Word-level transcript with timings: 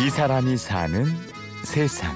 이 0.00 0.10
사람이 0.10 0.56
사는 0.56 1.04
세상. 1.64 2.14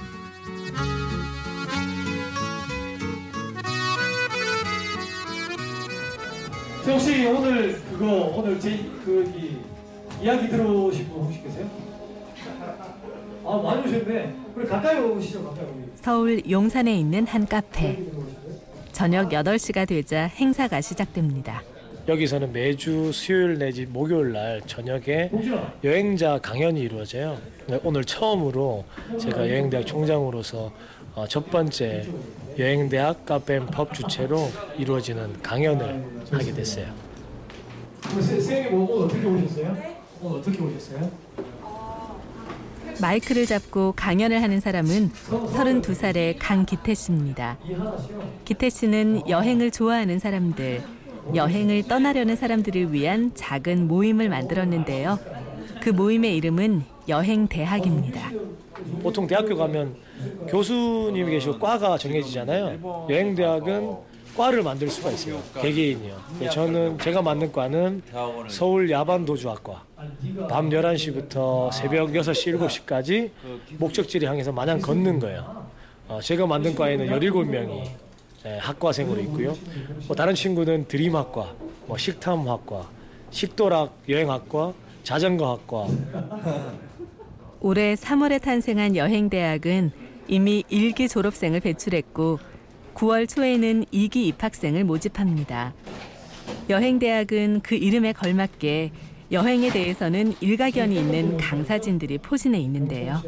혹시 6.86 7.26
오늘 7.26 7.80
그거 7.90 8.06
오늘 8.36 8.58
제그 8.58 9.62
이야기 10.22 10.48
들어오신 10.48 11.08
분 11.08 11.22
혹시 11.22 11.42
계세요? 11.42 11.68
아 13.44 13.56
많이 13.62 13.86
오셨네. 13.88 14.34
우리 14.54 14.66
가까이 14.66 14.98
오시죠 14.98 15.44
가까이 15.44 15.64
오시. 15.64 15.90
서울 15.96 16.50
용산에 16.50 16.94
있는 16.96 17.26
한 17.26 17.46
카페. 17.46 17.98
저녁 18.92 19.30
8시가 19.30 19.86
되자 19.88 20.24
행사가 20.26 20.80
시작됩니다. 20.80 21.62
여기서는 22.08 22.52
매주 22.52 23.12
수요일 23.12 23.58
내지 23.58 23.86
목요일 23.86 24.32
날 24.32 24.60
저녁에. 24.66 25.30
여행자 25.84 26.38
강연이 26.38 26.80
이루어져요. 26.80 27.38
네, 27.68 27.78
오늘 27.84 28.04
처음으로 28.04 28.84
제가 29.20 29.48
여행대학 29.48 29.86
총장으로서 29.86 30.72
어, 31.14 31.26
첫 31.28 31.50
번째 31.50 32.06
여행대학 32.58 33.24
카페앤펍 33.24 33.94
주최로 33.94 34.48
이루어지는 34.78 35.40
강연을 35.42 36.04
하게 36.30 36.52
됐어요. 36.52 36.86
선생님 38.02 38.74
오늘 38.74 39.04
어떻게 39.04 39.26
오셨어요? 39.26 39.76
오늘 40.20 40.38
어떻게 40.38 40.62
오셨어요? 40.62 41.10
마이크를 43.00 43.46
잡고 43.46 43.92
강연을 43.96 44.42
하는 44.42 44.60
사람은 44.60 45.10
32살의 45.12 46.36
강기태 46.38 46.94
씨입니다. 46.94 47.58
기태 48.44 48.68
씨는 48.70 49.28
여행을 49.28 49.70
좋아하는 49.70 50.18
사람들, 50.18 50.82
여행을 51.34 51.84
떠나려는 51.84 52.36
사람들을 52.36 52.92
위한 52.92 53.30
작은 53.34 53.88
모임을 53.88 54.28
만들었는데요. 54.28 55.18
그 55.80 55.90
모임의 55.90 56.36
이름은 56.36 56.82
여행 57.08 57.48
대학입니다. 57.48 58.30
보통 59.02 59.26
대학교 59.26 59.56
가면 59.56 59.96
교수님이 60.48 61.32
계시고 61.32 61.58
과가 61.58 61.98
정해지잖아요. 61.98 63.06
여행 63.10 63.34
대학은 63.34 63.96
과를 64.36 64.62
만들 64.62 64.88
수가 64.88 65.10
있어요. 65.10 65.40
개개인이요. 65.60 66.16
저는 66.50 66.98
제가 66.98 67.20
만든 67.22 67.52
과는 67.52 68.02
서울 68.48 68.90
야반도주학과. 68.90 69.84
밤 70.48 70.70
11시부터 70.70 71.70
새벽 71.72 72.10
6시, 72.10 72.58
7시까지 72.58 73.30
목적지를 73.78 74.28
향해서 74.28 74.52
마냥 74.52 74.80
걷는 74.80 75.18
거예요. 75.20 75.66
어, 76.08 76.20
제가 76.20 76.46
만든 76.46 76.74
과에는 76.74 77.06
17명이 77.08 77.84
예, 77.84 77.96
학과생으로 78.44 79.20
있고요. 79.22 79.56
뭐 80.06 80.16
다른 80.16 80.34
친구는 80.34 80.86
드림학과, 80.88 81.54
뭐 81.86 81.96
식탐학과, 81.96 82.88
식도락 83.30 84.02
여행학과, 84.08 84.72
자전거학과, 85.02 85.86
올해 87.60 87.94
3월에 87.94 88.42
탄생한 88.42 88.96
여행대학은 88.96 89.92
이미 90.28 90.64
1기 90.70 91.08
졸업생을 91.08 91.60
배출했고 91.60 92.38
9월 92.94 93.28
초에는 93.28 93.84
2기 93.86 94.16
입학생을 94.16 94.84
모집합니다. 94.84 95.72
여행대학은 96.68 97.60
그 97.62 97.74
이름에 97.74 98.12
걸맞게 98.12 98.92
여행에 99.32 99.70
대해서는 99.70 100.34
일가견이 100.42 100.94
있는 100.94 101.38
강사진들이 101.38 102.18
포진해 102.18 102.58
있는데요. 102.60 103.22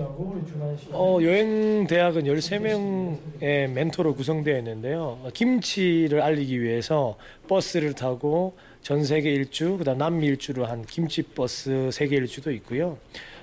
어, 0.90 1.18
여행 1.22 1.86
대학은 1.86 2.24
13명의 2.24 3.68
멘토로 3.70 4.14
구성되어 4.14 4.58
있는데요. 4.58 5.18
어, 5.22 5.30
김치를 5.32 6.20
알리기 6.20 6.60
위해서 6.60 7.16
버스를 7.48 7.94
타고 7.94 8.54
전 8.82 9.02
세계 9.02 9.32
일주, 9.32 9.78
그다음 9.78 9.96
남미 9.96 10.26
일주로 10.26 10.66
한 10.66 10.84
김치 10.84 11.22
버스 11.22 11.88
세계 11.90 12.16
일주도 12.16 12.52
있고요. 12.52 12.98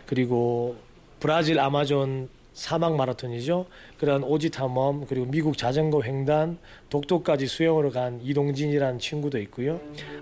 그리고 0.05 0.75
브라질 1.19 1.59
아마존 1.59 2.29
사막 2.53 2.95
마라톤이죠. 2.95 3.65
그런 3.97 4.23
오지 4.23 4.49
탐험 4.49 5.05
그리고 5.05 5.25
미국 5.25 5.57
자전거 5.57 6.01
횡단 6.03 6.57
독도까지 6.89 7.47
수영으로 7.47 7.91
간 7.91 8.19
이동진이라는 8.21 8.99
친구도 8.99 9.39
있고요. 9.39 9.79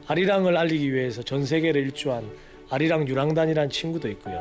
아리랑을 0.08 0.56
알리기 0.56 0.94
위해서 0.94 1.24
전 1.24 1.46
세계를 1.46 1.82
일주한 1.82 2.30
아리랑 2.70 3.08
유랑단이라는 3.08 3.70
친구도 3.72 4.10
있고요. 4.10 4.40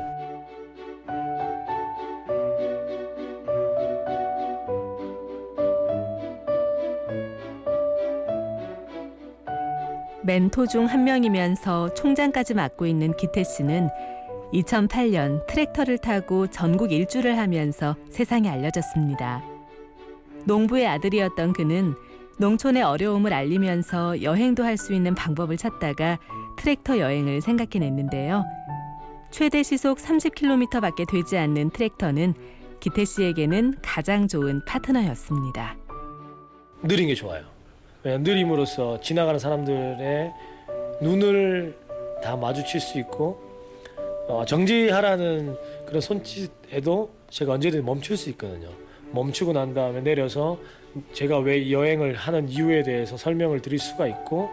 멘토 10.22 10.66
중 10.66 10.84
한 10.86 11.04
명이면서 11.04 11.94
총장까지 11.94 12.54
맡고 12.54 12.86
있는 12.86 13.16
기태 13.16 13.42
씨는 13.42 13.88
2008년 14.52 15.46
트랙터를 15.46 15.98
타고 15.98 16.46
전국 16.46 16.92
일주를 16.92 17.36
하면서 17.38 17.96
세상에 18.10 18.48
알려졌습니다. 18.48 19.42
농부의 20.44 20.86
아들이었던 20.86 21.52
그는 21.52 21.94
농촌의 22.38 22.82
어려움을 22.82 23.32
알리면서 23.32 24.22
여행도 24.22 24.64
할 24.64 24.76
수 24.78 24.94
있는 24.94 25.14
방법을 25.14 25.56
찾다가 25.56 26.18
트랙터 26.56 26.98
여행을 26.98 27.40
생각해냈는데요. 27.40 28.44
최대 29.30 29.62
시속 29.62 29.98
30km밖에 29.98 31.06
되지 31.06 31.36
않는 31.36 31.70
트랙터는 31.70 32.34
기태 32.80 33.04
씨에게는 33.04 33.74
가장 33.82 34.28
좋은 34.28 34.64
파트너였습니다. 34.64 35.76
느린 36.84 37.08
게 37.08 37.14
좋아요. 37.14 37.42
왜냐면 38.04 38.22
느림으로써 38.22 39.00
지나가는 39.00 39.38
사람들의 39.38 40.32
눈을 41.02 41.76
다 42.22 42.36
마주칠 42.36 42.80
수 42.80 42.98
있고 43.00 43.47
어, 44.28 44.44
정지하라는 44.44 45.56
그런 45.86 46.00
손짓에도 46.00 47.10
제가 47.30 47.54
언제든 47.54 47.84
멈출 47.84 48.16
수 48.16 48.28
있거든요. 48.30 48.68
멈추고 49.12 49.54
난 49.54 49.72
다음에 49.72 50.02
내려서 50.02 50.58
제가 51.12 51.38
왜이 51.38 51.72
여행을 51.72 52.14
하는 52.14 52.48
이유에 52.48 52.82
대해서 52.82 53.16
설명을 53.16 53.62
드릴 53.62 53.78
수가 53.78 54.06
있고 54.06 54.50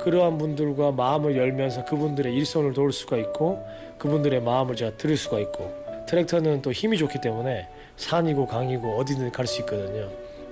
그러한 0.00 0.36
분들과 0.36 0.92
마음을 0.92 1.36
열면서 1.36 1.84
그분들의 1.86 2.34
일손을 2.34 2.74
도울 2.74 2.92
수가 2.92 3.16
있고 3.16 3.64
그분들의 3.98 4.42
마음을 4.42 4.76
제가 4.76 4.96
들을 4.98 5.16
수가 5.16 5.38
있고 5.40 5.72
트랙터는 6.06 6.60
또 6.62 6.72
힘이 6.72 6.98
좋기 6.98 7.20
때문에 7.20 7.68
산이고 7.96 8.46
강이고 8.46 8.98
어디든 8.98 9.32
갈 9.32 9.46
수 9.46 9.60
있거든요. 9.62 10.10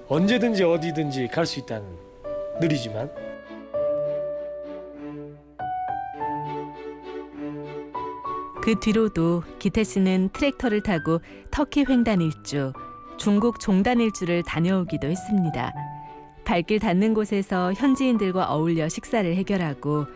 언제든지 0.08 0.64
어디든지 0.64 1.28
갈 1.28 1.44
수 1.44 1.60
있다는 1.60 1.86
느리지만 2.60 3.10
그 8.64 8.80
뒤로도 8.80 9.42
기태 9.58 9.84
씨는 9.84 10.30
트랙터를 10.32 10.82
타고 10.82 11.20
터키 11.50 11.84
횡단 11.86 12.22
일주, 12.22 12.72
중국 13.18 13.60
종단 13.60 14.00
일주를 14.00 14.42
다녀오기도 14.42 15.06
했습니다. 15.06 15.74
발길 16.46 16.78
닿는 16.78 17.12
곳에서 17.12 17.74
현지인들과 17.74 18.50
어울려 18.50 18.88
식사를 18.88 19.36
해결하고 19.36 20.06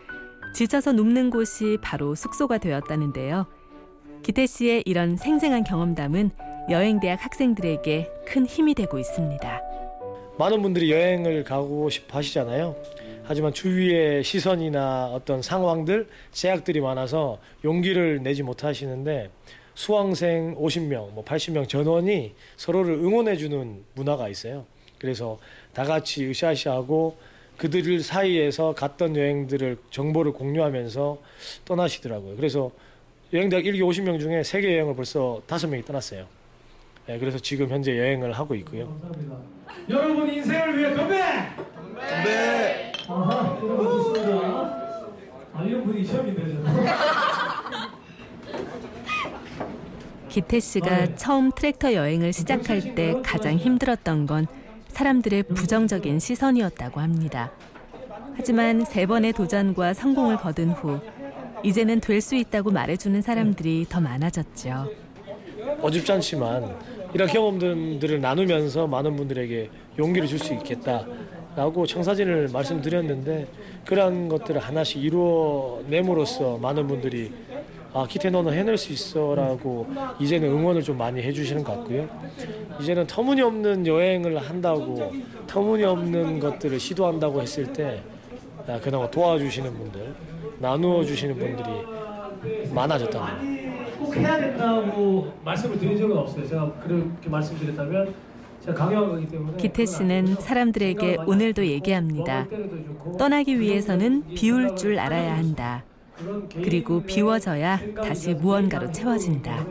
지쳐서 0.55 0.93
눕는 0.93 1.29
곳이 1.29 1.77
바로 1.83 2.15
숙소가 2.15 2.57
되었다는데요. 2.57 3.45
기태 4.23 4.47
씨의 4.47 4.81
이런 4.87 5.15
생생한 5.15 5.63
경험담은 5.63 6.31
여행대학 6.71 7.23
학생들에게 7.23 8.11
큰 8.25 8.47
힘이 8.47 8.73
되고 8.73 8.97
있습니다. 8.97 9.61
많은 10.39 10.63
분들이 10.63 10.91
여행을 10.91 11.43
가고 11.43 11.87
싶어 11.91 12.17
하시잖아요. 12.17 12.75
하지만 13.29 13.53
주위의 13.53 14.23
시선이나 14.23 15.11
어떤 15.13 15.43
상황들, 15.43 16.07
제약들이 16.31 16.81
많아서 16.81 17.37
용기를 17.63 18.23
내지 18.23 18.41
못하시는데 18.41 19.29
수강생 19.75 20.55
50명, 20.55 21.11
뭐 21.11 21.23
80명 21.23 21.69
전원이 21.69 22.33
서로를 22.57 22.95
응원해주는 22.95 23.83
문화가 23.93 24.29
있어요. 24.29 24.65
그래서 24.97 25.37
다 25.75 25.83
같이 25.83 26.27
으쌰으쌰하고 26.27 27.17
그들 27.57 27.99
사이에서 27.99 28.73
갔던 28.73 29.15
여행들을 29.15 29.77
정보를 29.91 30.31
공유하면서 30.31 31.21
떠나시더라고요. 31.65 32.35
그래서 32.35 32.71
여행대학 33.31 33.63
1기 33.63 33.81
50명 33.81 34.19
중에 34.19 34.41
세계 34.41 34.73
여행을 34.73 34.95
벌써 34.95 35.39
5명이 35.45 35.85
떠났어요. 35.85 36.25
네, 37.05 37.19
그래서 37.19 37.37
지금 37.37 37.69
현재 37.69 37.95
여행을 37.95 38.31
하고 38.31 38.55
있고요. 38.55 38.87
감사합니다. 38.87 39.37
여러분 39.87 40.33
인생을 40.33 40.79
위해 40.79 40.95
건배! 40.95 41.21
건배! 42.03 42.98
아하, 43.11 43.57
여러분 43.63 43.85
좋습니다. 43.87 44.37
아 45.53 45.63
이런 45.63 45.83
분위기 45.83 46.05
처음인데 46.07 46.41
저는. 46.63 46.85
기태 50.29 50.59
씨가 50.59 51.15
처음 51.15 51.51
트랙터 51.51 51.93
여행을 51.93 52.33
시작할 52.33 52.93
때 52.93 53.15
가장 53.23 53.55
힘들었던 53.55 54.27
건 54.27 54.45
사람들의 54.89 55.43
부정적인 55.43 56.19
시선이었다고 56.19 56.99
합니다. 56.99 57.51
하지만 58.35 58.85
세 58.85 59.07
번의 59.07 59.33
도전과 59.33 59.95
성공을 59.95 60.37
거둔 60.37 60.69
후 60.71 60.99
이제는 61.63 61.99
될 62.01 62.21
수 62.21 62.35
있다고 62.35 62.69
말해주는 62.69 63.21
사람들이 63.23 63.87
더 63.89 63.99
많아졌죠. 63.99 64.87
어줍지 65.81 66.11
않지만 66.11 66.75
이런 67.13 67.27
경험들을 67.27 68.21
나누면서 68.21 68.85
많은 68.85 69.15
분들에게 69.15 69.69
용기를 69.97 70.27
줄 70.27 70.37
수 70.37 70.53
있겠다 70.53 71.05
라고 71.55 71.85
청사진을 71.85 72.49
말씀드렸는데 72.53 73.47
그러한 73.85 74.29
것들을 74.29 74.61
하나씩 74.61 75.03
이루어냄으로써 75.03 76.57
많은 76.57 76.87
분들이 76.87 77.31
아 77.91 78.05
기태 78.07 78.29
너는 78.29 78.53
해낼 78.53 78.77
수 78.77 78.93
있어라고 78.93 79.87
이제는 80.19 80.47
응원을 80.49 80.83
좀 80.83 80.97
많이 80.97 81.21
해주시는 81.21 81.63
것 81.63 81.77
같고요. 81.77 82.07
이제는 82.79 83.07
터무니없는 83.07 83.87
여행을 83.87 84.37
한다고 84.37 85.11
터무니없는 85.47 86.39
것들을 86.39 86.79
시도한다고 86.79 87.41
했을 87.41 87.73
때 87.73 88.03
아, 88.67 88.79
그나마 88.79 89.09
도와주시는 89.09 89.73
분들 89.73 90.13
나누어 90.59 91.03
주시는 91.03 91.35
분들이 91.37 92.69
많아졌다는 92.71 93.69
거. 93.97 94.05
꼭 94.05 94.15
해야 94.15 94.37
된다고 94.39 95.33
말씀을 95.43 95.79
드린 95.79 95.97
적은 95.97 96.15
없어요. 96.15 96.47
제가 96.47 96.71
그렇게 96.83 97.27
말씀드렸다면 97.27 98.13
기 98.59 99.57
기태 99.57 99.85
씨는 99.85 100.35
사람들에게 100.35 101.17
오늘도 101.25 101.65
얘기합니다. 101.65 102.45
떠나기 103.17 103.59
위해서는 103.59 104.33
비울 104.35 104.75
줄 104.75 104.99
알아야 104.99 105.37
한다. 105.37 105.83
그리고 106.53 107.01
비워져야 107.01 107.79
다시 107.95 108.33
무언가로 108.33 108.91
채워진다. 108.91 109.65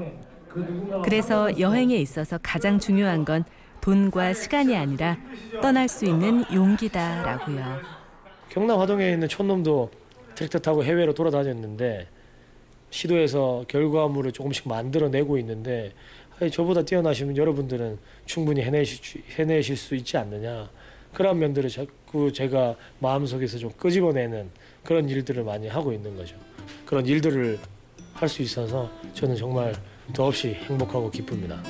그래서 1.05 1.59
여행에 1.59 1.97
있어서 1.97 2.39
가장 2.43 2.79
중요한 2.79 3.25
건 3.25 3.45
돈과 3.81 4.33
시간이 4.33 4.77
아니라 4.77 5.19
떠날 5.61 5.89
수 5.89 6.07
있는 6.07 6.45
용기다라고요. 6.53 7.81
경남 8.49 8.81
화동에 8.81 9.13
있는 9.13 9.29
촌놈도 9.29 9.91
트랙터 10.35 10.59
타고 10.61 10.83
해외로 10.83 11.13
돌아다녔는데 11.13 12.09
시도해서 12.91 13.65
결과물을 13.69 14.33
조금씩 14.33 14.67
만들어내고 14.67 15.37
있는데 15.39 15.93
아니, 16.41 16.51
저보다 16.51 16.83
뛰어나시면 16.85 17.37
여러분들은 17.37 17.99
충분히 18.27 18.63
해내실, 18.63 19.05
수- 19.05 19.19
해내실 19.39 19.77
수 19.77 19.95
있지 19.97 20.17
않느냐. 20.17 20.71
그런 21.13 21.39
면들을 21.39 21.69
자꾸 21.71 22.33
제가 22.33 22.77
마음속에서 23.01 23.59
좀 23.59 23.71
끄집어내는 23.73 24.51
그런 24.85 25.09
일들을 25.09 25.43
많이 25.43 25.67
하고 25.69 25.93
있는 25.93 26.17
거죠. 26.17 26.37
그런 26.87 27.07
일들을 27.07 27.59
할 28.15 28.29
수 28.29 28.43
있어서 28.43 28.91
저는 29.15 29.37
정말 29.37 29.73
더없이 30.13 30.49
행복하고 30.49 31.11
기쁩니다. 31.11 31.63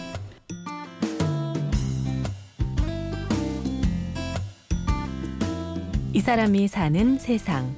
이 6.12 6.20
사람이 6.20 6.68
사는 6.68 7.18
세상. 7.18 7.74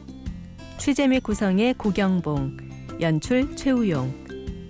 취재 0.79 1.07
및 1.09 1.21
구성의 1.23 1.75
고경봉, 1.75 2.57
연출 3.01 3.55
최우용, 3.57 4.13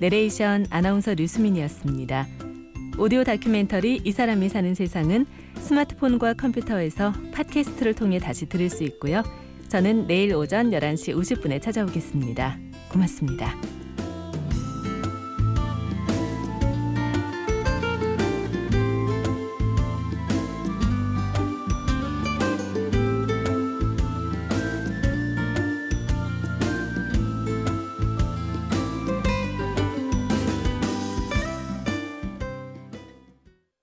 내레이션 0.00 0.66
아나운서 0.70 1.14
류수민이었습니다. 1.14 2.26
오디오 2.98 3.22
다큐멘터리 3.22 4.00
이 4.02 4.12
사람이 4.12 4.48
사는 4.48 4.74
세상은 4.74 5.26
스마트폰과 5.56 6.34
컴퓨터에서 6.34 7.12
팟캐스트를 7.32 7.94
통해 7.94 8.18
다시 8.18 8.46
들을 8.46 8.70
수 8.70 8.82
있고요. 8.84 9.22
저는 9.68 10.06
내일 10.06 10.34
오전 10.34 10.70
11시 10.70 11.14
50분에 11.14 11.62
찾아오겠습니다. 11.62 12.58
고맙습니다. 12.90 13.79